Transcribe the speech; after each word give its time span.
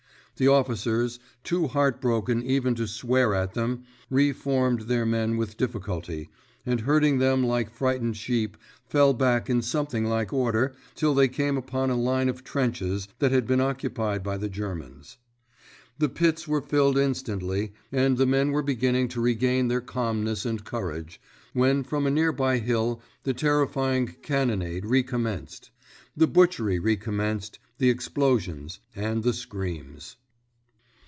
The 0.37 0.47
officers, 0.47 1.19
too 1.43 1.67
heartbroken 1.67 2.41
even 2.41 2.73
to 2.73 2.87
swear 2.87 3.35
at 3.35 3.53
them, 3.53 3.83
reformed 4.09 4.81
their 4.87 5.05
men 5.05 5.37
with 5.37 5.55
difficulty, 5.55 6.31
and, 6.65 6.79
herding 6.81 7.19
them 7.19 7.43
like 7.43 7.69
frightened 7.69 8.17
sheep, 8.17 8.57
fell 8.89 9.13
back 9.13 9.51
in 9.51 9.61
something 9.61 10.03
like 10.03 10.33
order 10.33 10.73
till 10.95 11.13
they 11.13 11.27
came 11.27 11.57
upon 11.59 11.91
a 11.91 11.95
line 11.95 12.27
of 12.27 12.43
trenches 12.43 13.07
that 13.19 13.31
had 13.31 13.45
been 13.45 13.61
occupied 13.61 14.23
by 14.23 14.35
the 14.35 14.49
Germans. 14.49 15.17
The 15.99 16.09
pits 16.09 16.47
were 16.47 16.59
filled 16.61 16.97
instantly, 16.97 17.73
and 17.91 18.17
the 18.17 18.25
men 18.25 18.49
were 18.49 18.63
beginning 18.63 19.09
to 19.09 19.21
regain 19.21 19.67
their 19.67 19.79
calmness 19.81 20.43
and 20.43 20.65
courage, 20.65 21.21
when 21.53 21.83
from 21.83 22.07
a 22.07 22.09
near 22.09 22.31
by 22.31 22.57
hill 22.57 22.99
the 23.25 23.35
terrifying 23.35 24.15
cannonade 24.23 24.87
recommenced. 24.87 25.69
The 26.17 26.25
butchery 26.25 26.79
recommenced—the 26.79 27.89
explosions, 27.91 28.79
and 28.95 29.21
the 29.21 29.33
screams. 29.33 30.15